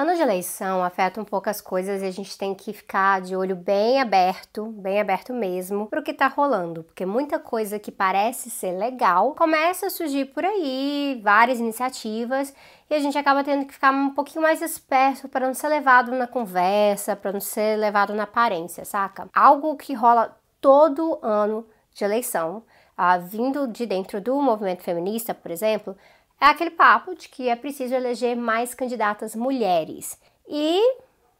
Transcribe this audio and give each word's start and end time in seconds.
Ano 0.00 0.14
de 0.14 0.22
eleição 0.22 0.82
afeta 0.82 1.20
um 1.20 1.26
pouco 1.26 1.50
as 1.50 1.60
coisas 1.60 2.00
e 2.00 2.06
a 2.06 2.10
gente 2.10 2.38
tem 2.38 2.54
que 2.54 2.72
ficar 2.72 3.20
de 3.20 3.36
olho 3.36 3.54
bem 3.54 4.00
aberto, 4.00 4.64
bem 4.68 4.98
aberto 4.98 5.34
mesmo, 5.34 5.88
para 5.88 6.00
o 6.00 6.02
que 6.02 6.14
tá 6.14 6.26
rolando, 6.26 6.84
porque 6.84 7.04
muita 7.04 7.38
coisa 7.38 7.78
que 7.78 7.92
parece 7.92 8.48
ser 8.48 8.72
legal 8.72 9.34
começa 9.34 9.88
a 9.88 9.90
surgir 9.90 10.24
por 10.32 10.42
aí, 10.42 11.20
várias 11.22 11.60
iniciativas, 11.60 12.54
e 12.88 12.94
a 12.94 12.98
gente 12.98 13.18
acaba 13.18 13.44
tendo 13.44 13.66
que 13.66 13.74
ficar 13.74 13.92
um 13.92 14.14
pouquinho 14.14 14.40
mais 14.40 14.62
esperto 14.62 15.28
para 15.28 15.46
não 15.46 15.52
ser 15.52 15.68
levado 15.68 16.12
na 16.12 16.26
conversa, 16.26 17.14
para 17.14 17.34
não 17.34 17.40
ser 17.40 17.76
levado 17.76 18.14
na 18.14 18.22
aparência, 18.22 18.86
saca? 18.86 19.28
Algo 19.34 19.76
que 19.76 19.92
rola 19.92 20.34
todo 20.62 21.18
ano 21.20 21.66
de 21.92 22.04
eleição, 22.04 22.62
ah, 22.96 23.18
vindo 23.18 23.68
de 23.68 23.84
dentro 23.84 24.18
do 24.18 24.40
movimento 24.40 24.82
feminista, 24.82 25.34
por 25.34 25.50
exemplo, 25.50 25.94
é 26.40 26.46
aquele 26.46 26.70
papo 26.70 27.14
de 27.14 27.28
que 27.28 27.48
é 27.48 27.54
preciso 27.54 27.94
eleger 27.94 28.34
mais 28.34 28.74
candidatas 28.74 29.36
mulheres. 29.36 30.18
E 30.48 30.80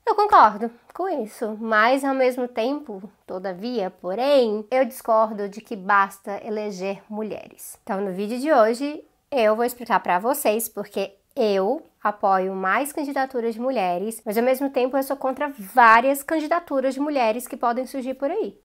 eu 0.07 0.14
concordo 0.14 0.71
com 0.93 1.09
isso, 1.09 1.57
mas 1.59 2.04
ao 2.04 2.14
mesmo 2.14 2.46
tempo, 2.46 3.03
todavia, 3.26 3.90
porém, 3.90 4.67
eu 4.71 4.85
discordo 4.85 5.49
de 5.49 5.61
que 5.61 5.75
basta 5.75 6.40
eleger 6.45 7.00
mulheres. 7.09 7.79
Então, 7.82 8.00
no 8.00 8.13
vídeo 8.13 8.39
de 8.39 8.53
hoje, 8.53 9.03
eu 9.31 9.57
vou 9.57 9.64
explicar 9.64 10.00
para 10.00 10.18
vocês 10.18 10.68
porque 10.68 11.14
eu 11.35 11.82
apoio 12.03 12.54
mais 12.54 12.93
candidaturas 12.93 13.54
de 13.54 13.61
mulheres, 13.61 14.21
mas 14.25 14.37
ao 14.37 14.45
mesmo 14.45 14.68
tempo 14.68 14.96
eu 14.96 15.03
sou 15.03 15.17
contra 15.17 15.53
várias 15.57 16.23
candidaturas 16.23 16.95
de 16.95 17.01
mulheres 17.01 17.46
que 17.46 17.57
podem 17.57 17.87
surgir 17.87 18.14
por 18.14 18.31
aí. 18.31 18.59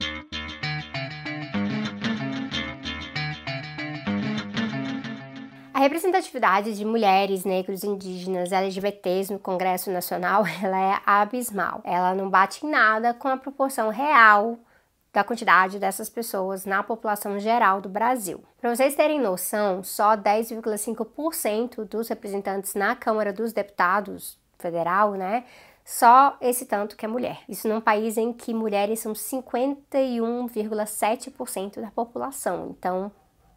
Representatividade 5.86 6.76
de 6.76 6.84
mulheres, 6.84 7.46
negros, 7.46 7.84
indígenas, 7.84 8.52
LGBTs 8.52 9.32
no 9.32 9.38
Congresso 9.40 9.92
Nacional, 9.92 10.44
ela 10.62 10.80
é 10.80 11.00
abismal. 11.06 11.82
Ela 11.84 12.16
não 12.16 12.30
bate 12.30 12.66
em 12.66 12.70
nada 12.70 13.14
com 13.14 13.28
a 13.28 13.38
proporção 13.38 13.90
real 13.90 14.58
da 15.14 15.24
quantidade 15.24 15.80
dessas 15.80 16.10
pessoas 16.10 16.66
na 16.66 16.84
população 16.84 17.40
geral 17.40 17.80
do 17.80 17.88
Brasil. 17.88 18.44
Para 18.60 18.76
vocês 18.76 18.96
terem 18.96 19.22
noção, 19.22 19.84
só 19.84 20.18
10,5% 20.18 21.86
dos 21.86 22.10
representantes 22.10 22.74
na 22.74 22.96
Câmara 22.96 23.32
dos 23.32 23.54
Deputados 23.54 24.38
federal, 24.60 25.14
né, 25.14 25.46
só 25.86 26.36
esse 26.42 26.66
tanto 26.66 26.98
que 26.98 27.06
é 27.06 27.08
mulher. 27.08 27.44
Isso 27.48 27.70
num 27.70 27.80
país 27.80 28.18
em 28.18 28.34
que 28.34 28.54
mulheres 28.54 29.00
são 29.00 29.14
51,7% 29.14 31.80
da 31.80 31.92
população. 31.92 32.76
Então, 32.78 33.10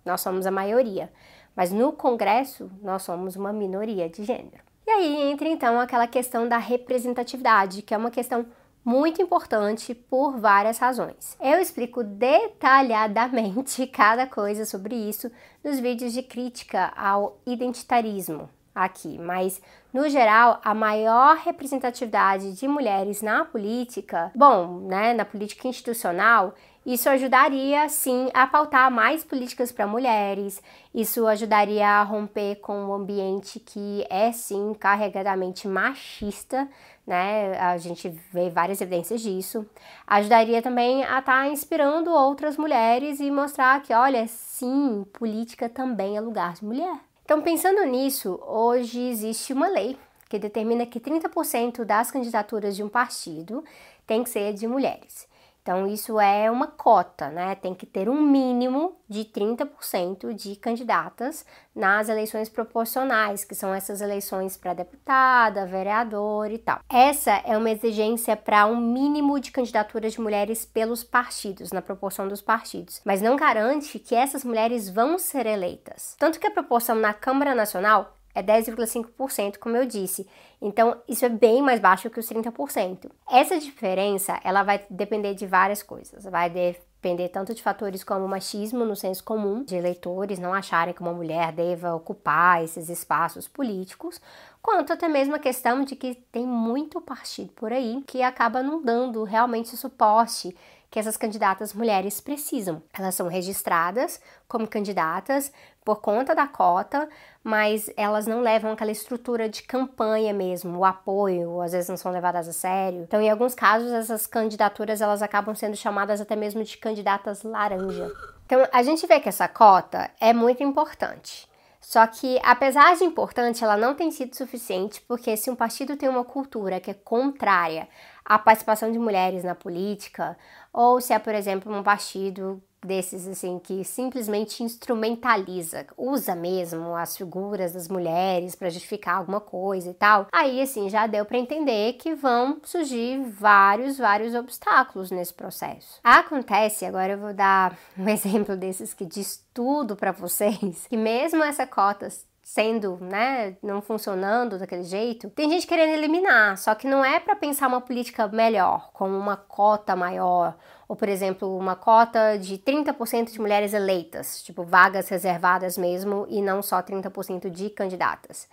nós 0.05 0.21
somos 0.21 0.47
a 0.47 0.51
maioria. 0.51 1.11
Mas 1.55 1.73
no 1.73 1.93
Congresso, 1.93 2.71
nós 2.83 3.03
somos 3.03 3.37
uma 3.37 3.53
minoria 3.53 4.09
de 4.09 4.25
gênero. 4.25 4.63
E 4.87 4.91
aí 4.91 5.31
entra 5.31 5.49
então 5.49 5.79
aquela 5.79 6.07
questão 6.07 6.49
da 6.49 6.59
representatividade, 6.59 7.83
que 7.83 7.93
é 7.93 7.99
uma 7.99 8.11
questão 8.11 8.47
muito 8.85 9.21
importante 9.21 9.95
por 9.95 10.39
várias 10.39 10.79
razões. 10.79 11.37
Eu 11.41 11.61
explico 11.61 12.03
detalhadamente 12.03 13.87
cada 13.89 14.27
coisa 14.27 14.65
sobre 14.65 14.95
isso 14.95 15.31
nos 15.63 15.79
vídeos 15.79 16.13
de 16.13 16.23
crítica 16.23 16.93
ao 16.97 17.39
identitarismo 17.47 18.49
aqui, 18.85 19.19
mas 19.19 19.61
no 19.93 20.09
geral, 20.09 20.61
a 20.63 20.75
maior 20.75 21.37
representatividade 21.37 22.53
de 22.53 22.69
mulheres 22.69 23.23
na 23.23 23.45
política, 23.45 24.31
bom, 24.35 24.81
né, 24.81 25.15
na 25.15 25.25
política 25.25 25.67
institucional, 25.67 26.55
isso 26.85 27.09
ajudaria 27.09 27.89
sim 27.89 28.31
a 28.33 28.47
pautar 28.47 28.91
mais 28.91 29.23
políticas 29.23 29.71
para 29.71 29.87
mulheres, 29.87 30.63
isso 30.95 31.27
ajudaria 31.27 31.87
a 31.87 32.03
romper 32.03 32.57
com 32.57 32.73
um 32.73 32.95
ambiente 32.95 33.61
que 33.61 34.07
é 34.09 34.33
sim 34.33 34.73
carregadamente 34.73 35.69
machista, 35.69 36.67
né? 37.07 37.59
A 37.59 37.77
gente 37.79 38.09
vê 38.33 38.49
várias 38.51 38.81
evidências 38.81 39.21
disso. 39.21 39.67
Ajudaria 40.07 40.63
também 40.63 41.05
a 41.05 41.19
estar 41.19 41.23
tá 41.23 41.49
inspirando 41.49 42.11
outras 42.11 42.57
mulheres 42.57 43.21
e 43.21 43.31
mostrar 43.31 43.83
que, 43.83 43.93
olha, 43.93 44.27
sim, 44.27 45.05
política 45.13 45.69
também 45.69 46.17
é 46.17 46.21
lugar 46.21 46.55
de 46.55 46.65
mulher. 46.65 47.08
Então, 47.29 47.43
pensando 47.43 47.85
nisso, 47.85 48.41
hoje 48.47 49.07
existe 49.07 49.53
uma 49.53 49.69
lei 49.69 49.99
que 50.31 50.39
determina 50.39 50.87
que 50.87 50.99
30% 50.99 51.85
das 51.85 52.11
candidaturas 52.11 52.75
de 52.75 52.83
um 52.83 52.89
partido 52.89 53.63
tem 54.07 54.25
que 54.25 54.31
ser 54.31 54.55
de 54.55 54.67
mulheres. 54.67 55.28
Então, 55.69 55.87
isso 55.87 56.19
é 56.19 56.51
uma 56.51 56.67
cota, 56.67 57.29
né? 57.29 57.55
Tem 57.55 57.75
que 57.75 57.85
ter 57.85 58.09
um 58.09 58.23
mínimo 58.23 58.97
de 59.07 59.23
30% 59.23 60.33
de 60.33 60.57
candidatas 60.57 61.45
nas 61.75 62.09
eleições 62.09 62.49
proporcionais, 62.49 63.45
que 63.45 63.55
são 63.55 63.75
essas 63.75 64.01
eleições 64.01 64.57
para 64.57 64.73
deputada, 64.73 65.67
vereador 65.67 66.51
e 66.51 66.57
tal. 66.57 66.81
Essa 66.89 67.33
é 67.45 67.55
uma 67.55 67.71
exigência 67.71 68.35
para 68.35 68.65
um 68.65 68.81
mínimo 68.81 69.39
de 69.39 69.53
candidaturas 69.53 70.15
de 70.15 70.23
mulheres 70.23 70.65
pelos 70.65 71.05
partidos, 71.05 71.71
na 71.71 71.83
proporção 71.83 72.27
dos 72.27 72.41
partidos, 72.41 73.03
mas 73.05 73.21
não 73.21 73.37
garante 73.37 73.99
que 73.99 74.15
essas 74.15 74.45
mulheres 74.45 74.89
vão 74.89 75.19
ser 75.19 75.45
eleitas. 75.45 76.17
Tanto 76.19 76.41
que 76.41 76.47
a 76.47 76.51
proporção 76.51 76.97
na 76.97 77.13
Câmara 77.13 77.55
Nacional 77.55 78.18
é 78.39 78.43
10,5%, 78.43 79.59
como 79.59 79.77
eu 79.77 79.85
disse. 79.85 80.27
Então, 80.61 80.97
isso 81.09 81.25
é 81.25 81.29
bem 81.29 81.61
mais 81.61 81.81
baixo 81.81 82.09
que 82.09 82.21
os 82.21 82.29
30%. 82.29 83.11
Essa 83.29 83.59
diferença, 83.59 84.39
ela 84.45 84.63
vai 84.63 84.85
depender 84.89 85.35
de 85.35 85.47
várias 85.47 85.83
coisas. 85.83 86.25
Vai 86.25 86.49
depender 86.49 87.29
tanto 87.29 87.55
de 87.55 87.63
fatores 87.63 88.05
como 88.05 88.29
machismo 88.29 88.85
no 88.85 88.95
senso 88.95 89.23
comum, 89.25 89.63
de 89.65 89.77
eleitores 89.77 90.39
não 90.39 90.53
acharem 90.53 90.95
que 90.95 91.01
uma 91.01 91.13
mulher 91.13 91.53
deva 91.53 91.95
ocupar 91.95 92.63
esses 92.63 92.89
espaços 92.89 93.49
políticos, 93.49 94.21
quanto 94.63 94.93
até 94.93 95.09
mesmo 95.09 95.35
a 95.35 95.39
questão 95.39 95.85
de 95.85 95.97
que 95.97 96.15
tem 96.31 96.47
muito 96.47 97.01
partido 97.01 97.53
por 97.53 97.73
aí 97.73 98.03
que 98.07 98.23
acaba 98.23 98.63
não 98.63 98.83
dando 98.83 99.23
realmente 99.25 99.77
suporte 99.77 100.57
que 100.91 100.99
essas 100.99 101.17
candidatas 101.17 101.75
mulheres 101.75 102.21
precisam. 102.21 102.83
Elas 102.93 103.15
são 103.15 103.29
registradas 103.29 104.21
como 104.47 104.67
candidatas 104.67 105.53
por 105.85 106.01
conta 106.01 106.35
da 106.35 106.47
cota, 106.47 107.09
mas 107.43 107.91
elas 107.97 108.27
não 108.27 108.41
levam 108.41 108.73
aquela 108.73 108.91
estrutura 108.91 109.49
de 109.49 109.63
campanha 109.63 110.33
mesmo, 110.33 110.79
o 110.79 110.85
apoio, 110.85 111.61
às 111.61 111.73
vezes 111.73 111.89
não 111.89 111.97
são 111.97 112.13
levadas 112.13 112.49
a 112.49 112.53
sério. 112.53 113.03
Então, 113.03 113.21
em 113.21 113.31
alguns 113.31 113.55
casos, 113.55 113.93
essas 113.93 114.27
candidaturas 114.27 115.01
elas 115.01 115.23
acabam 115.23 115.55
sendo 115.55 115.77
chamadas 115.77 116.21
até 116.21 116.37
mesmo 116.37 116.63
de 116.63 116.77
candidatas 116.77 117.43
laranja. 117.43 118.11
Então, 118.45 118.67
a 118.73 118.83
gente 118.83 119.07
vê 119.07 119.21
que 119.21 119.29
essa 119.29 119.49
cota 119.49 120.11
é 120.21 120.33
muito 120.33 120.63
importante. 120.63 121.49
Só 121.81 122.07
que, 122.07 122.39
apesar 122.43 122.97
de 122.97 123.05
importante, 123.05 123.65
ela 123.65 123.77
não 123.77 123.95
tem 123.95 124.11
sido 124.11 124.37
suficiente, 124.37 125.01
porque 125.09 125.35
se 125.39 125.49
um 125.51 125.57
partido 125.57 125.97
tem 125.97 126.09
uma 126.09 126.25
cultura 126.25 126.81
que 126.81 126.91
é 126.91 126.95
contrária 126.95 127.89
à 128.29 128.39
participação 128.39 128.93
de 128.93 128.99
mulheres 128.99 129.43
na 129.43 129.55
política, 129.55 130.37
ou 130.71 131.01
se 131.01 131.15
é, 131.15 131.19
por 131.19 131.35
exemplo, 131.35 131.75
um 131.75 131.83
partido 131.83 132.63
desses 132.85 133.27
assim 133.27 133.59
que 133.59 133.83
simplesmente 133.83 134.63
instrumentaliza, 134.63 135.87
usa 135.97 136.35
mesmo 136.35 136.95
as 136.95 137.17
figuras 137.17 137.73
das 137.73 137.89
mulheres 137.89 138.55
para 138.55 138.71
justificar 138.71 139.17
alguma 139.17 139.41
coisa 139.41 139.91
e 139.91 139.95
tal. 139.95 140.27
Aí 140.33 140.61
assim 140.61 140.89
já 140.89 141.07
deu 141.07 141.25
para 141.25 141.39
entender 141.39 141.95
que 141.95 142.15
vão 142.15 142.61
surgir 142.63 143.21
vários, 143.25 143.99
vários 143.99 144.35
obstáculos 144.35 145.11
nesse 145.11 145.35
processo. 145.35 145.99
Acontece, 146.05 146.85
agora 146.85 147.15
eu 147.15 147.19
vou 147.19 147.35
dar 147.35 147.77
um 147.97 148.07
exemplo 148.09 148.57
desses 148.57 148.95
que 148.95 149.05
diz 149.05 149.45
tudo 149.53 149.97
para 149.97 150.13
vocês, 150.13 150.87
que 150.87 150.97
mesmo 150.97 151.43
essa 151.43 151.67
cota 151.67 152.09
sendo, 152.49 152.97
né, 153.03 153.59
não 153.63 153.83
funcionando 153.83 154.59
daquele 154.59 154.83
jeito, 154.83 155.29
tem 155.29 155.51
gente 155.51 155.67
querendo 155.67 155.93
eliminar, 155.93 156.57
só 156.57 156.75
que 156.75 156.87
não 156.87 157.05
é 157.05 157.21
para 157.21 157.37
pensar 157.37 157.69
uma 157.69 157.83
política 157.83 158.27
melhor, 158.27 158.91
com 158.95 159.07
uma 159.07 159.37
cota 159.37 159.95
maior, 159.95 160.57
ou 160.89 160.97
por 160.97 161.11
exemplo, 161.11 161.59
uma 161.59 161.77
cota 161.77 162.39
de 162.39 162.57
30% 162.57 163.31
de 163.31 163.39
mulheres 163.39 163.75
eleitas, 163.75 164.43
tipo 164.43 164.65
vagas 164.65 165.11
reservadas 165.11 165.77
mesmo 165.77 166.25
e 166.31 166.41
não 166.41 166.63
só 166.63 166.81
30% 166.83 167.51
de 167.51 167.69
candidatas. 167.69 168.49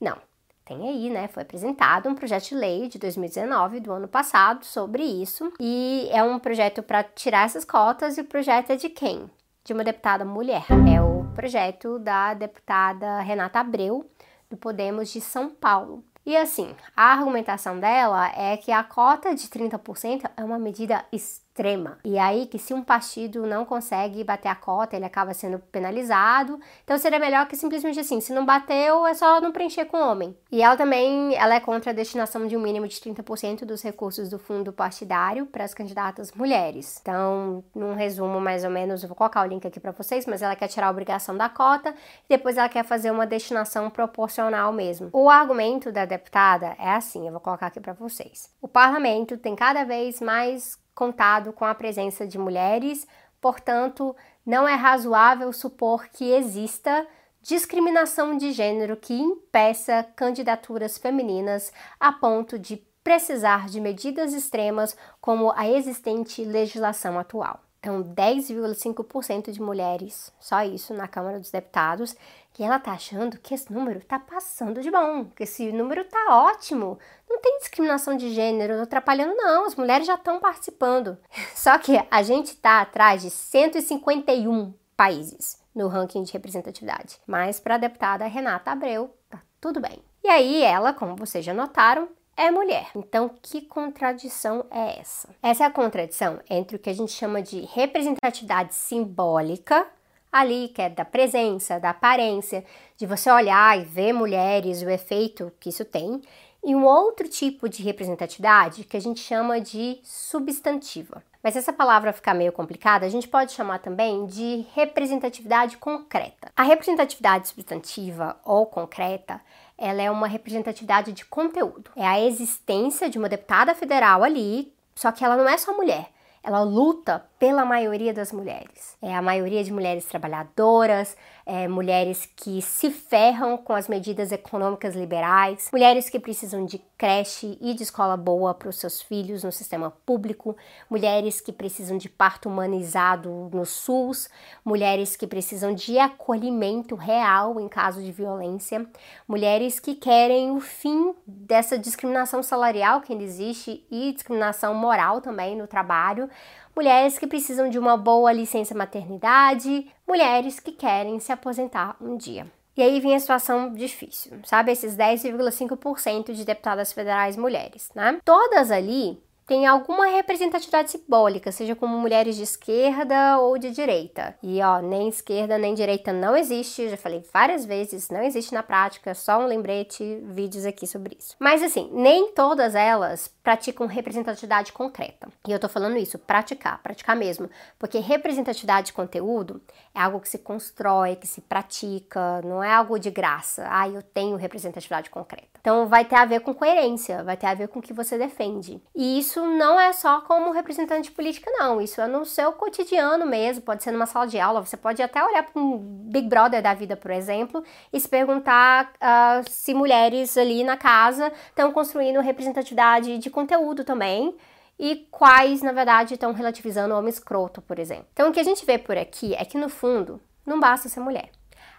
Não. 0.00 0.18
Tem 0.64 0.88
aí, 0.88 1.08
né? 1.08 1.28
Foi 1.28 1.44
apresentado 1.44 2.08
um 2.08 2.16
projeto 2.16 2.48
de 2.48 2.54
lei 2.56 2.88
de 2.88 2.98
2019 2.98 3.78
do 3.80 3.92
ano 3.92 4.08
passado 4.08 4.64
sobre 4.64 5.04
isso, 5.04 5.50
e 5.60 6.08
é 6.10 6.24
um 6.24 6.40
projeto 6.40 6.82
para 6.82 7.04
tirar 7.04 7.46
essas 7.46 7.64
cotas 7.64 8.18
e 8.18 8.20
o 8.20 8.24
projeto 8.24 8.70
é 8.70 8.76
de 8.76 8.88
quem? 8.88 9.30
De 9.64 9.72
uma 9.72 9.84
deputada 9.84 10.24
mulher. 10.24 10.66
É 10.92 11.00
o 11.00 11.17
projeto 11.38 12.00
da 12.00 12.34
deputada 12.34 13.20
Renata 13.20 13.60
Abreu, 13.60 14.10
do 14.50 14.56
Podemos 14.56 15.12
de 15.12 15.20
São 15.20 15.48
Paulo. 15.48 16.02
E 16.26 16.36
assim, 16.36 16.74
a 16.96 17.12
argumentação 17.12 17.78
dela 17.78 18.26
é 18.36 18.56
que 18.56 18.72
a 18.72 18.82
cota 18.82 19.32
de 19.32 19.46
30% 19.46 20.28
é 20.36 20.44
uma 20.44 20.58
medida 20.58 21.04
extremamente 21.12 21.47
extrema. 21.58 21.98
E 22.04 22.18
aí 22.18 22.46
que 22.46 22.58
se 22.58 22.72
um 22.72 22.82
partido 22.82 23.44
não 23.46 23.64
consegue 23.64 24.22
bater 24.22 24.48
a 24.48 24.54
cota, 24.54 24.94
ele 24.94 25.04
acaba 25.04 25.34
sendo 25.34 25.58
penalizado. 25.58 26.60
Então 26.84 26.96
seria 26.96 27.18
melhor 27.18 27.46
que 27.48 27.56
simplesmente 27.56 27.98
assim, 27.98 28.20
se 28.20 28.32
não 28.32 28.46
bateu, 28.46 29.04
é 29.06 29.14
só 29.14 29.40
não 29.40 29.50
preencher 29.50 29.86
com 29.86 29.98
homem. 29.98 30.36
E 30.52 30.62
ela 30.62 30.76
também, 30.76 31.34
ela 31.34 31.56
é 31.56 31.60
contra 31.60 31.90
a 31.90 31.94
destinação 31.94 32.46
de 32.46 32.56
um 32.56 32.60
mínimo 32.60 32.86
de 32.86 32.96
30% 32.96 33.64
dos 33.64 33.82
recursos 33.82 34.28
do 34.28 34.38
fundo 34.38 34.72
partidário 34.72 35.46
para 35.46 35.64
as 35.64 35.74
candidatas 35.74 36.32
mulheres. 36.32 36.98
Então, 37.02 37.64
num 37.74 37.94
resumo 37.94 38.40
mais 38.40 38.64
ou 38.64 38.70
menos, 38.70 39.02
eu 39.02 39.08
vou 39.08 39.16
colocar 39.16 39.42
o 39.42 39.46
link 39.46 39.66
aqui 39.66 39.80
para 39.80 39.92
vocês, 39.92 40.26
mas 40.26 40.42
ela 40.42 40.54
quer 40.54 40.68
tirar 40.68 40.86
a 40.86 40.90
obrigação 40.90 41.36
da 41.36 41.48
cota 41.48 41.90
e 41.90 42.36
depois 42.36 42.56
ela 42.56 42.68
quer 42.68 42.84
fazer 42.84 43.10
uma 43.10 43.26
destinação 43.26 43.90
proporcional 43.90 44.72
mesmo. 44.72 45.10
O 45.12 45.28
argumento 45.28 45.90
da 45.90 46.04
deputada 46.04 46.76
é 46.78 46.90
assim, 46.90 47.26
eu 47.26 47.32
vou 47.32 47.40
colocar 47.40 47.66
aqui 47.66 47.80
para 47.80 47.92
vocês. 47.92 48.50
O 48.62 48.68
parlamento 48.68 49.36
tem 49.36 49.56
cada 49.56 49.84
vez 49.84 50.20
mais 50.20 50.78
contado 50.98 51.52
com 51.52 51.64
a 51.64 51.76
presença 51.76 52.26
de 52.26 52.36
mulheres, 52.36 53.06
portanto, 53.40 54.16
não 54.44 54.66
é 54.66 54.74
razoável 54.74 55.52
supor 55.52 56.08
que 56.08 56.32
exista 56.32 57.06
discriminação 57.40 58.36
de 58.36 58.50
gênero 58.50 58.96
que 58.96 59.14
impeça 59.14 60.02
candidaturas 60.16 60.98
femininas 60.98 61.72
a 62.00 62.10
ponto 62.10 62.58
de 62.58 62.78
precisar 63.04 63.68
de 63.68 63.80
medidas 63.80 64.32
extremas 64.32 64.96
como 65.20 65.52
a 65.54 65.68
existente 65.68 66.44
legislação 66.44 67.16
atual. 67.16 67.67
Então, 67.80 68.02
10,5% 68.02 69.52
de 69.52 69.62
mulheres, 69.62 70.32
só 70.40 70.62
isso 70.64 70.92
na 70.92 71.06
Câmara 71.06 71.38
dos 71.38 71.50
Deputados, 71.50 72.16
e 72.58 72.64
ela 72.64 72.80
tá 72.80 72.90
achando 72.90 73.38
que 73.38 73.54
esse 73.54 73.72
número 73.72 74.00
tá 74.00 74.18
passando 74.18 74.82
de 74.82 74.90
bom, 74.90 75.26
que 75.26 75.44
esse 75.44 75.70
número 75.70 76.04
tá 76.04 76.48
ótimo. 76.48 76.98
Não 77.30 77.40
tem 77.40 77.58
discriminação 77.58 78.16
de 78.16 78.34
gênero, 78.34 78.74
não 78.74 78.82
atrapalhando 78.82 79.36
não, 79.36 79.64
as 79.64 79.76
mulheres 79.76 80.08
já 80.08 80.16
estão 80.16 80.40
participando. 80.40 81.16
Só 81.54 81.78
que 81.78 81.92
a 82.10 82.22
gente 82.22 82.56
tá 82.56 82.80
atrás 82.80 83.22
de 83.22 83.30
151 83.30 84.74
países 84.96 85.62
no 85.72 85.86
ranking 85.86 86.24
de 86.24 86.32
representatividade. 86.32 87.20
Mas 87.24 87.60
para 87.60 87.76
a 87.76 87.78
deputada 87.78 88.26
Renata 88.26 88.72
Abreu, 88.72 89.14
tá 89.30 89.40
tudo 89.60 89.80
bem. 89.80 90.02
E 90.24 90.28
aí 90.28 90.62
ela, 90.64 90.92
como 90.92 91.14
vocês 91.14 91.44
já 91.44 91.54
notaram, 91.54 92.08
é 92.38 92.52
mulher. 92.52 92.86
Então, 92.94 93.28
que 93.42 93.62
contradição 93.62 94.64
é 94.70 95.00
essa? 95.00 95.28
Essa 95.42 95.64
é 95.64 95.66
a 95.66 95.70
contradição 95.70 96.38
entre 96.48 96.76
o 96.76 96.78
que 96.78 96.88
a 96.88 96.94
gente 96.94 97.10
chama 97.10 97.42
de 97.42 97.62
representatividade 97.62 98.74
simbólica, 98.74 99.84
ali, 100.30 100.68
que 100.68 100.80
é 100.80 100.88
da 100.88 101.04
presença, 101.04 101.80
da 101.80 101.90
aparência, 101.90 102.64
de 102.96 103.06
você 103.06 103.28
olhar 103.28 103.76
e 103.76 103.84
ver 103.84 104.12
mulheres, 104.12 104.82
o 104.82 104.88
efeito 104.88 105.52
que 105.58 105.70
isso 105.70 105.84
tem, 105.84 106.22
e 106.64 106.76
um 106.76 106.84
outro 106.84 107.28
tipo 107.28 107.68
de 107.68 107.82
representatividade 107.82 108.84
que 108.84 108.96
a 108.96 109.00
gente 109.00 109.20
chama 109.20 109.60
de 109.60 109.98
substantiva. 110.04 111.22
Mas 111.42 111.56
essa 111.56 111.72
palavra 111.72 112.12
ficar 112.12 112.34
meio 112.34 112.52
complicada, 112.52 113.06
a 113.06 113.08
gente 113.08 113.26
pode 113.26 113.52
chamar 113.52 113.78
também 113.78 114.26
de 114.26 114.66
representatividade 114.74 115.76
concreta. 115.76 116.52
A 116.56 116.62
representatividade 116.62 117.48
substantiva 117.48 118.36
ou 118.44 118.66
concreta, 118.66 119.40
ela 119.78 120.02
é 120.02 120.10
uma 120.10 120.26
representatividade 120.26 121.12
de 121.12 121.24
conteúdo. 121.24 121.90
É 121.94 122.06
a 122.06 122.20
existência 122.20 123.08
de 123.08 123.16
uma 123.16 123.28
deputada 123.28 123.74
federal 123.74 124.24
ali, 124.24 124.74
só 124.94 125.12
que 125.12 125.24
ela 125.24 125.36
não 125.36 125.48
é 125.48 125.56
só 125.56 125.74
mulher. 125.76 126.10
Ela 126.42 126.62
luta 126.62 127.24
pela 127.38 127.64
maioria 127.64 128.12
das 128.12 128.32
mulheres. 128.32 128.96
É 129.00 129.14
a 129.14 129.22
maioria 129.22 129.62
de 129.62 129.72
mulheres 129.72 130.04
trabalhadoras, 130.04 131.16
é, 131.46 131.68
mulheres 131.68 132.28
que 132.36 132.60
se 132.60 132.90
ferram 132.90 133.56
com 133.56 133.72
as 133.72 133.88
medidas 133.88 134.32
econômicas 134.32 134.94
liberais, 134.94 135.70
mulheres 135.72 136.10
que 136.10 136.18
precisam 136.18 136.66
de 136.66 136.78
creche 136.98 137.56
e 137.60 137.74
de 137.74 137.84
escola 137.84 138.16
boa 138.16 138.52
para 138.52 138.68
os 138.68 138.78
seus 138.78 139.00
filhos 139.00 139.44
no 139.44 139.52
sistema 139.52 139.90
público, 140.04 140.56
mulheres 140.90 141.40
que 141.40 141.52
precisam 141.52 141.96
de 141.96 142.08
parto 142.08 142.48
humanizado 142.48 143.48
no 143.52 143.64
SUS, 143.64 144.28
mulheres 144.64 145.16
que 145.16 145.26
precisam 145.26 145.72
de 145.72 145.98
acolhimento 145.98 146.96
real 146.96 147.60
em 147.60 147.68
caso 147.68 148.02
de 148.02 148.10
violência, 148.10 148.84
mulheres 149.26 149.78
que 149.78 149.94
querem 149.94 150.50
o 150.50 150.60
fim 150.60 151.14
dessa 151.24 151.78
discriminação 151.78 152.42
salarial 152.42 153.00
que 153.00 153.12
ainda 153.12 153.24
existe 153.24 153.86
e 153.90 154.12
discriminação 154.12 154.74
moral 154.74 155.20
também 155.20 155.56
no 155.56 155.68
trabalho 155.68 156.27
mulheres 156.74 157.18
que 157.18 157.26
precisam 157.26 157.68
de 157.68 157.78
uma 157.78 157.96
boa 157.96 158.32
licença 158.32 158.74
maternidade, 158.74 159.86
mulheres 160.06 160.60
que 160.60 160.72
querem 160.72 161.18
se 161.18 161.32
aposentar 161.32 161.96
um 162.00 162.16
dia. 162.16 162.46
E 162.76 162.82
aí 162.82 163.00
vem 163.00 163.16
a 163.16 163.18
situação 163.18 163.74
difícil, 163.74 164.38
sabe? 164.44 164.70
Esses 164.70 164.96
10,5% 164.96 166.32
de 166.32 166.44
deputadas 166.44 166.92
federais 166.92 167.36
mulheres, 167.36 167.90
né? 167.92 168.20
Todas 168.24 168.70
ali 168.70 169.20
tem 169.48 169.66
alguma 169.66 170.06
representatividade 170.06 170.90
simbólica, 170.90 171.50
seja 171.50 171.74
como 171.74 171.98
mulheres 171.98 172.36
de 172.36 172.42
esquerda 172.42 173.38
ou 173.38 173.56
de 173.56 173.70
direita. 173.70 174.36
E 174.42 174.60
ó, 174.62 174.80
nem 174.82 175.08
esquerda 175.08 175.56
nem 175.56 175.72
direita 175.72 176.12
não 176.12 176.36
existe, 176.36 176.90
já 176.90 176.98
falei 176.98 177.24
várias 177.32 177.64
vezes, 177.64 178.10
não 178.10 178.22
existe 178.22 178.52
na 178.52 178.62
prática, 178.62 179.14
só 179.14 179.38
um 179.38 179.46
lembrete, 179.46 180.20
vídeos 180.22 180.66
aqui 180.66 180.86
sobre 180.86 181.16
isso. 181.18 181.34
Mas 181.38 181.62
assim, 181.62 181.88
nem 181.94 182.30
todas 182.32 182.74
elas 182.74 183.28
praticam 183.42 183.86
representatividade 183.86 184.70
concreta. 184.70 185.28
E 185.48 185.50
eu 185.50 185.58
tô 185.58 185.66
falando 185.66 185.96
isso, 185.96 186.18
praticar, 186.18 186.82
praticar 186.82 187.16
mesmo, 187.16 187.48
porque 187.78 187.98
representatividade 188.00 188.88
de 188.88 188.92
conteúdo 188.92 189.62
é 189.94 190.00
algo 190.00 190.20
que 190.20 190.28
se 190.28 190.38
constrói, 190.38 191.16
que 191.16 191.26
se 191.26 191.40
pratica, 191.40 192.42
não 192.42 192.62
é 192.62 192.70
algo 192.70 192.98
de 192.98 193.10
graça. 193.10 193.66
Ah, 193.70 193.88
eu 193.88 194.02
tenho 194.02 194.36
representatividade 194.36 195.08
concreta. 195.08 195.58
Então 195.58 195.86
vai 195.86 196.04
ter 196.04 196.16
a 196.16 196.26
ver 196.26 196.40
com 196.40 196.54
coerência, 196.54 197.24
vai 197.24 197.36
ter 197.36 197.46
a 197.46 197.54
ver 197.54 197.68
com 197.68 197.78
o 197.78 197.82
que 197.82 197.94
você 197.94 198.18
defende. 198.18 198.82
E 198.94 199.18
isso 199.18 199.37
não 199.46 199.78
é 199.78 199.92
só 199.92 200.20
como 200.20 200.50
representante 200.50 201.10
política, 201.10 201.50
não. 201.52 201.80
Isso 201.80 202.00
é 202.00 202.06
no 202.06 202.24
seu 202.24 202.52
cotidiano 202.52 203.26
mesmo, 203.26 203.62
pode 203.62 203.82
ser 203.82 203.90
numa 203.90 204.06
sala 204.06 204.26
de 204.26 204.38
aula. 204.38 204.64
Você 204.64 204.76
pode 204.76 205.02
até 205.02 205.22
olhar 205.24 205.42
para 205.42 205.60
um 205.60 205.78
Big 205.78 206.28
Brother 206.28 206.62
da 206.62 206.74
vida, 206.74 206.96
por 206.96 207.10
exemplo, 207.10 207.62
e 207.92 208.00
se 208.00 208.08
perguntar 208.08 208.92
uh, 208.96 209.48
se 209.48 209.74
mulheres 209.74 210.36
ali 210.36 210.64
na 210.64 210.76
casa 210.76 211.32
estão 211.48 211.72
construindo 211.72 212.20
representatividade 212.20 213.18
de 213.18 213.30
conteúdo 213.30 213.84
também 213.84 214.36
e 214.78 215.06
quais, 215.10 215.62
na 215.62 215.72
verdade, 215.72 216.14
estão 216.14 216.32
relativizando 216.32 216.94
o 216.94 216.98
homem 216.98 217.10
escroto, 217.10 217.60
por 217.60 217.78
exemplo. 217.78 218.06
Então, 218.12 218.30
o 218.30 218.32
que 218.32 218.40
a 218.40 218.44
gente 218.44 218.64
vê 218.64 218.78
por 218.78 218.96
aqui 218.96 219.34
é 219.34 219.44
que, 219.44 219.58
no 219.58 219.68
fundo, 219.68 220.20
não 220.46 220.60
basta 220.60 220.88
ser 220.88 221.00
mulher. 221.00 221.30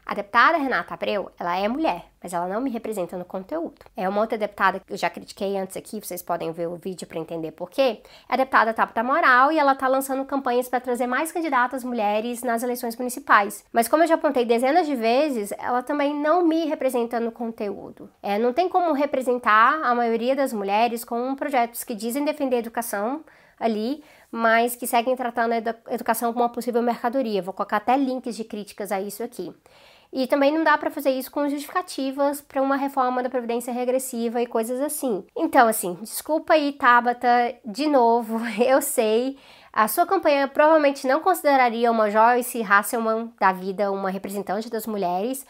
A 0.09 0.15
deputada 0.15 0.57
Renata 0.57 0.95
Abreu, 0.95 1.31
ela 1.38 1.56
é 1.56 1.67
mulher, 1.67 2.06
mas 2.19 2.33
ela 2.33 2.47
não 2.47 2.59
me 2.59 2.71
representa 2.71 3.15
no 3.15 3.23
conteúdo. 3.23 3.75
É 3.95 4.09
uma 4.09 4.21
outra 4.21 4.39
deputada 4.39 4.79
que 4.79 4.91
eu 4.91 4.97
já 4.97 5.07
critiquei 5.07 5.56
antes 5.56 5.77
aqui, 5.77 6.03
vocês 6.03 6.23
podem 6.23 6.51
ver 6.51 6.67
o 6.67 6.77
vídeo 6.77 7.06
para 7.06 7.19
entender 7.19 7.51
por 7.51 7.69
quê. 7.69 8.01
É 8.27 8.33
a 8.33 8.35
deputada 8.35 8.73
Tabata 8.73 9.03
Moral 9.03 9.51
e 9.51 9.59
ela 9.59 9.75
tá 9.75 9.88
lançando 9.88 10.25
campanhas 10.25 10.67
para 10.67 10.79
trazer 10.79 11.06
mais 11.06 11.31
candidatas 11.31 11.83
mulheres 11.83 12.41
nas 12.41 12.63
eleições 12.63 12.97
municipais. 12.97 13.63
Mas 13.71 13.88
como 13.88 14.01
eu 14.01 14.07
já 14.07 14.15
apontei 14.15 14.45
dezenas 14.45 14.88
de 14.88 14.95
vezes, 14.95 15.53
ela 15.59 15.83
também 15.83 16.15
não 16.15 16.44
me 16.44 16.65
representa 16.65 17.19
no 17.19 17.31
conteúdo. 17.31 18.09
É, 18.23 18.39
não 18.39 18.51
tem 18.51 18.67
como 18.67 18.91
representar 18.94 19.79
a 19.83 19.94
maioria 19.94 20.35
das 20.35 20.51
mulheres 20.51 21.03
com 21.03 21.35
projetos 21.35 21.83
que 21.83 21.94
dizem 21.94 22.25
defender 22.25 22.55
a 22.55 22.59
educação 22.59 23.23
ali, 23.59 24.03
mas 24.31 24.75
que 24.75 24.88
seguem 24.88 25.15
tratando 25.15 25.53
a 25.53 25.94
educação 25.94 26.33
como 26.33 26.45
uma 26.45 26.51
possível 26.51 26.81
mercadoria. 26.81 27.44
Vou 27.44 27.53
colocar 27.53 27.77
até 27.77 27.95
links 27.95 28.35
de 28.35 28.44
críticas 28.44 28.91
a 28.91 29.00
isso 29.00 29.21
aqui. 29.21 29.53
E 30.11 30.25
também 30.25 30.51
não 30.51 30.63
dá 30.63 30.77
para 30.77 30.89
fazer 30.89 31.11
isso 31.11 31.29
com 31.31 31.47
justificativas 31.47 32.41
para 32.41 32.61
uma 32.61 32.75
reforma 32.75 33.21
da 33.21 33.29
previdência 33.29 33.71
regressiva 33.71 34.41
e 34.41 34.47
coisas 34.47 34.81
assim. 34.81 35.23
Então, 35.35 35.67
assim, 35.67 35.94
desculpa 36.01 36.53
aí, 36.53 36.73
Tabata, 36.73 37.55
de 37.63 37.88
novo, 37.88 38.39
eu 38.60 38.81
sei. 38.81 39.38
A 39.72 39.88
sua 39.88 40.07
campanha 40.07 40.48
provavelmente 40.48 41.07
não 41.07 41.22
consideraria 41.22 41.91
uma 41.91 42.10
Joyce 42.10 42.63
Hasselman 42.63 43.31
da 43.39 43.51
vida 43.51 43.91
uma 43.91 44.10
representante 44.10 44.67
das 44.67 44.88
mulheres, 44.88 45.45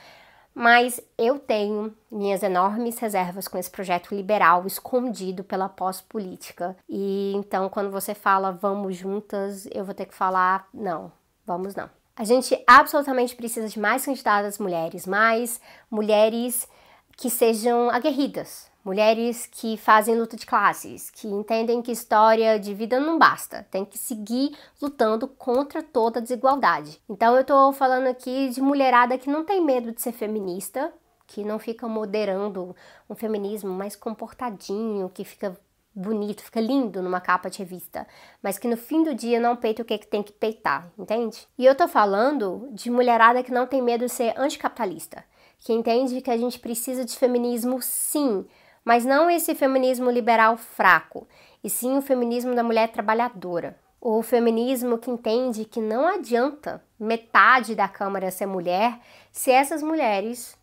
mas 0.54 1.00
eu 1.18 1.40
tenho 1.40 1.96
minhas 2.12 2.44
enormes 2.44 3.00
reservas 3.00 3.48
com 3.48 3.58
esse 3.58 3.72
projeto 3.72 4.14
liberal 4.14 4.68
escondido 4.68 5.42
pela 5.42 5.70
pós-política. 5.70 6.76
E 6.88 7.32
então, 7.34 7.70
quando 7.70 7.90
você 7.92 8.14
fala 8.14 8.52
vamos 8.52 8.98
juntas, 8.98 9.68
eu 9.72 9.86
vou 9.86 9.96
ter 9.96 10.06
que 10.06 10.14
falar 10.14 10.68
não, 10.74 11.12
vamos 11.46 11.74
não. 11.76 11.90
A 12.20 12.26
gente 12.26 12.62
absolutamente 12.68 13.34
precisa 13.34 13.70
de 13.70 13.80
mais 13.80 14.04
candidatas 14.04 14.58
mulheres, 14.58 15.08
mais 15.08 15.62
mulheres 15.90 16.68
que 17.16 17.30
sejam 17.30 17.90
aguerridas, 17.90 18.70
mulheres 18.84 19.46
que 19.50 19.78
fazem 19.78 20.20
luta 20.20 20.36
de 20.36 20.46
classes, 20.46 21.10
que 21.10 21.30
entendem 21.30 21.82
que 21.82 21.94
história 21.94 22.60
de 22.60 22.74
vida 22.74 23.00
não 23.00 23.18
basta, 23.18 23.66
tem 23.72 23.86
que 23.86 23.98
seguir 23.98 24.54
lutando 24.82 25.30
contra 25.30 25.82
toda 25.82 26.20
desigualdade. 26.20 27.02
Então 27.08 27.38
eu 27.38 27.46
tô 27.46 27.72
falando 27.72 28.08
aqui 28.08 28.50
de 28.50 28.60
mulherada 28.60 29.18
que 29.18 29.30
não 29.30 29.46
tem 29.46 29.64
medo 29.64 29.94
de 29.94 30.02
ser 30.02 30.12
feminista, 30.12 30.92
que 31.26 31.46
não 31.46 31.58
fica 31.58 31.88
moderando 31.88 32.76
um 33.10 33.16
feminismo 33.16 33.72
mais 33.72 33.96
comportadinho, 33.96 35.08
que 35.08 35.24
fica 35.24 35.58
bonito, 36.00 36.42
fica 36.42 36.62
lindo 36.62 37.02
numa 37.02 37.20
capa 37.20 37.50
de 37.50 37.60
revista, 37.60 38.08
mas 38.42 38.58
que 38.58 38.68
no 38.68 38.78
fim 38.78 39.04
do 39.04 39.14
dia 39.14 39.40
não 39.40 39.56
peita 39.56 39.82
o 39.82 39.86
que, 39.86 39.94
é 39.94 39.98
que 39.98 40.08
tem 40.08 40.24
que 40.24 40.32
peitar, 40.32 40.90
entende? 40.98 41.48
E 41.58 41.66
eu 41.66 41.76
tô 41.76 41.88
falando 41.88 42.70
de 42.72 42.90
mulherada 42.90 43.44
que 43.44 43.52
não 43.52 43.68
tem 43.68 43.82
medo 43.82 44.06
de 44.06 44.12
ser 44.12 44.34
anticapitalista, 44.38 45.24
que 45.60 45.74
entende 45.74 46.22
que 46.22 46.32
a 46.32 46.38
gente 46.38 46.60
precisa 46.60 47.04
de 47.04 47.18
feminismo 47.18 47.82
sim, 47.82 48.46
mas 48.84 49.06
não 49.06 49.30
esse 49.30 49.54
feminismo 49.54 50.10
liberal 50.10 50.58
fraco, 50.58 51.28
e 51.64 51.70
sim 51.70 51.98
o 51.98 52.02
feminismo 52.02 52.56
da 52.56 52.64
mulher 52.64 52.90
trabalhadora. 52.90 53.78
O 54.02 54.22
feminismo 54.22 54.98
que 54.98 55.12
entende 55.12 55.66
que 55.66 55.82
não 55.82 56.08
adianta 56.08 56.82
metade 56.98 57.76
da 57.76 57.88
Câmara 57.88 58.32
ser 58.32 58.46
mulher 58.46 58.98
se 59.30 59.52
essas 59.52 59.84
mulheres 59.84 60.58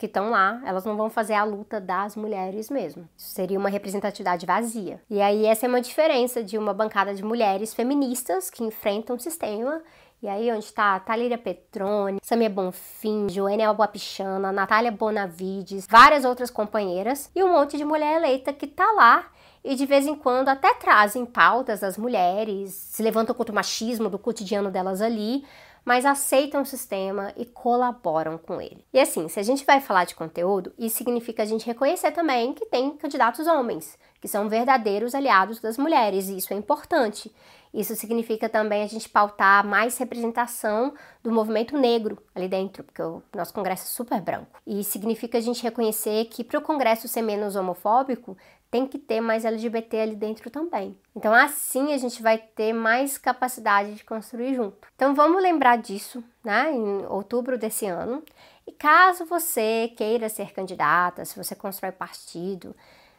que 0.00 0.06
estão 0.06 0.30
lá, 0.30 0.62
elas 0.64 0.86
não 0.86 0.96
vão 0.96 1.10
fazer 1.10 1.34
a 1.34 1.44
luta 1.44 1.78
das 1.78 2.16
mulheres 2.16 2.70
mesmo. 2.70 3.06
Isso 3.14 3.34
seria 3.34 3.58
uma 3.58 3.68
representatividade 3.68 4.46
vazia. 4.46 4.98
E 5.10 5.20
aí 5.20 5.44
essa 5.44 5.66
é 5.66 5.68
uma 5.68 5.82
diferença 5.82 6.42
de 6.42 6.56
uma 6.56 6.72
bancada 6.72 7.14
de 7.14 7.22
mulheres 7.22 7.74
feministas 7.74 8.48
que 8.48 8.64
enfrentam 8.64 9.16
o 9.16 9.20
sistema 9.20 9.82
e 10.22 10.28
aí, 10.28 10.52
onde 10.52 10.66
está 10.66 11.00
Thalíria 11.00 11.38
Petrone, 11.38 12.18
Samia 12.22 12.50
Bonfim, 12.50 13.26
Joênia 13.30 13.68
Albuapichana, 13.68 14.52
Natália 14.52 14.92
Bonavides, 14.92 15.86
várias 15.88 16.26
outras 16.26 16.50
companheiras 16.50 17.30
e 17.34 17.42
um 17.42 17.52
monte 17.52 17.78
de 17.78 17.84
mulher 17.86 18.16
eleita 18.16 18.52
que 18.52 18.66
tá 18.66 18.92
lá 18.92 19.30
e 19.64 19.74
de 19.74 19.86
vez 19.86 20.06
em 20.06 20.14
quando 20.14 20.48
até 20.48 20.74
trazem 20.74 21.24
pautas 21.24 21.80
das 21.80 21.96
mulheres, 21.96 22.72
se 22.72 23.02
levantam 23.02 23.34
contra 23.34 23.52
o 23.52 23.54
machismo 23.54 24.08
do 24.08 24.18
cotidiano 24.18 24.70
delas 24.70 25.00
ali, 25.02 25.44
mas 25.84 26.04
aceitam 26.04 26.62
o 26.62 26.66
sistema 26.66 27.32
e 27.36 27.44
colaboram 27.44 28.38
com 28.38 28.60
ele. 28.60 28.84
E 28.92 29.00
assim, 29.00 29.28
se 29.28 29.40
a 29.40 29.42
gente 29.42 29.64
vai 29.64 29.80
falar 29.80 30.04
de 30.04 30.14
conteúdo, 30.14 30.72
isso 30.78 30.98
significa 30.98 31.42
a 31.42 31.46
gente 31.46 31.66
reconhecer 31.66 32.12
também 32.12 32.52
que 32.52 32.66
tem 32.66 32.96
candidatos 32.96 33.46
homens, 33.46 33.98
que 34.20 34.28
são 34.28 34.48
verdadeiros 34.48 35.14
aliados 35.14 35.60
das 35.60 35.78
mulheres, 35.78 36.28
e 36.28 36.36
isso 36.36 36.52
é 36.52 36.56
importante. 36.56 37.32
Isso 37.72 37.94
significa 37.94 38.48
também 38.48 38.82
a 38.82 38.86
gente 38.86 39.08
pautar 39.08 39.64
mais 39.64 39.96
representação 39.96 40.92
do 41.22 41.30
movimento 41.30 41.78
negro 41.78 42.18
ali 42.34 42.48
dentro, 42.48 42.82
porque 42.82 43.00
o 43.00 43.22
nosso 43.34 43.54
congresso 43.54 43.84
é 43.84 43.90
super 43.90 44.20
branco. 44.20 44.60
E 44.66 44.82
significa 44.82 45.38
a 45.38 45.40
gente 45.40 45.62
reconhecer 45.62 46.24
que 46.26 46.42
para 46.42 46.58
o 46.58 46.62
congresso 46.62 47.06
ser 47.06 47.22
menos 47.22 47.54
homofóbico, 47.54 48.36
tem 48.70 48.86
que 48.86 48.98
ter 48.98 49.20
mais 49.20 49.44
LGBT 49.44 50.00
ali 50.00 50.14
dentro 50.14 50.48
também. 50.48 50.96
Então, 51.14 51.34
assim 51.34 51.92
a 51.92 51.98
gente 51.98 52.22
vai 52.22 52.38
ter 52.38 52.72
mais 52.72 53.18
capacidade 53.18 53.94
de 53.94 54.04
construir 54.04 54.54
junto. 54.54 54.86
Então, 54.94 55.14
vamos 55.14 55.42
lembrar 55.42 55.76
disso, 55.76 56.22
né, 56.44 56.72
em 56.72 57.04
outubro 57.06 57.58
desse 57.58 57.86
ano. 57.86 58.22
E 58.66 58.72
caso 58.72 59.24
você 59.24 59.92
queira 59.96 60.28
ser 60.28 60.52
candidata, 60.52 61.24
se 61.24 61.36
você 61.36 61.56
constrói 61.56 61.90
partido, 61.90 62.74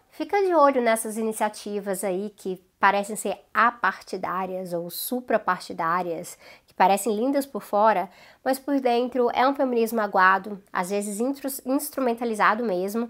fica 0.09 0.41
de 0.41 0.53
olho 0.53 0.81
nessas 0.81 1.17
iniciativas 1.17 2.03
aí 2.03 2.29
que 2.29 2.63
parecem 2.79 3.15
ser 3.15 3.37
apartidárias 3.53 4.71
ou 4.71 4.89
suprapartidárias, 4.89 6.37
que 6.65 6.73
parecem 6.73 7.15
lindas 7.15 7.45
por 7.45 7.61
fora, 7.61 8.09
mas 8.43 8.57
por 8.57 8.79
dentro 8.79 9.29
é 9.33 9.47
um 9.47 9.53
feminismo 9.53 9.99
aguado, 9.99 10.63
às 10.71 10.89
vezes 10.89 11.19
instrumentalizado 11.65 12.63
mesmo, 12.63 13.09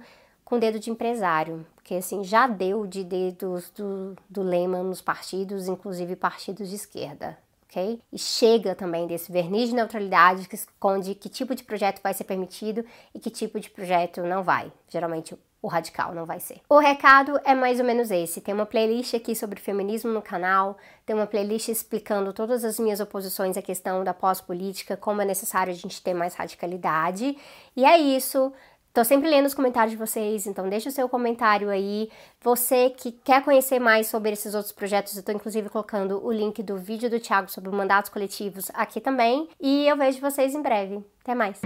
com 0.52 0.60
dedo 0.60 0.82
de 0.82 0.92
empresário, 0.92 1.66
porque 1.76 1.96
assim 1.96 2.26
já 2.26 2.46
deu 2.46 2.86
de 2.86 3.06
dedos 3.06 3.70
do, 3.70 4.18
do 4.30 4.44
lema 4.44 4.84
nos 4.84 5.02
partidos, 5.02 5.70
inclusive 5.70 6.14
partidos 6.14 6.70
de 6.70 6.76
esquerda. 6.76 7.38
Okay? 7.70 8.02
E 8.12 8.20
chega 8.20 8.76
também 8.76 9.08
desse 9.08 9.32
verniz 9.32 9.70
de 9.70 9.76
neutralidade 9.76 10.50
que 10.50 10.56
esconde 10.56 11.16
que 11.16 11.30
tipo 11.30 11.56
de 11.56 11.64
projeto 11.64 12.02
vai 12.04 12.14
ser 12.14 12.26
permitido 12.26 12.84
e 13.16 13.20
que 13.20 13.30
tipo 13.30 13.62
de 13.62 13.70
projeto 13.70 14.24
não 14.24 14.44
vai. 14.44 14.74
Geralmente 14.90 15.38
o 15.62 15.68
radical 15.68 16.14
não 16.14 16.26
vai 16.26 16.40
ser. 16.40 16.60
O 16.68 16.80
recado 16.80 17.40
é 17.46 17.54
mais 17.54 17.80
ou 17.80 17.86
menos 17.86 18.10
esse. 18.10 18.42
Tem 18.42 18.54
uma 18.54 18.66
playlist 18.66 19.14
aqui 19.14 19.36
sobre 19.36 19.60
feminismo 19.60 20.12
no 20.12 20.22
canal, 20.22 20.76
tem 21.06 21.16
uma 21.16 21.28
playlist 21.28 21.70
explicando 21.70 22.34
todas 22.34 22.66
as 22.66 22.80
minhas 22.80 23.00
oposições 23.00 23.56
à 23.56 23.62
questão 23.62 24.04
da 24.04 24.14
pós-política, 24.14 24.98
como 24.98 25.22
é 25.22 25.26
necessário 25.26 25.72
a 25.72 25.76
gente 25.76 26.02
ter 26.02 26.16
mais 26.16 26.34
radicalidade. 26.34 27.38
E 27.76 27.86
é 27.86 27.98
isso. 27.98 28.52
Tô 28.94 29.06
sempre 29.06 29.30
lendo 29.30 29.46
os 29.46 29.54
comentários 29.54 29.92
de 29.92 29.98
vocês, 29.98 30.46
então 30.46 30.68
deixa 30.68 30.90
o 30.90 30.92
seu 30.92 31.08
comentário 31.08 31.70
aí. 31.70 32.10
Você 32.42 32.90
que 32.90 33.12
quer 33.12 33.42
conhecer 33.44 33.80
mais 33.80 34.08
sobre 34.08 34.32
esses 34.32 34.54
outros 34.54 34.74
projetos, 34.74 35.16
eu 35.16 35.24
tô 35.24 35.32
inclusive 35.32 35.70
colocando 35.70 36.24
o 36.26 36.32
link 36.32 36.62
do 36.62 36.78
vídeo 36.78 37.10
do 37.10 37.20
Thiago 37.20 37.50
sobre 37.50 37.70
mandatos 37.72 38.10
coletivos 38.10 38.70
aqui 38.74 39.00
também. 39.00 39.48
E 39.62 39.88
eu 39.88 39.96
vejo 39.96 40.20
vocês 40.20 40.54
em 40.54 40.62
breve. 40.62 41.02
Até 41.22 41.34
mais! 41.34 41.62